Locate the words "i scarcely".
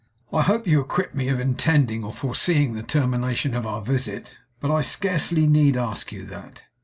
4.73-5.45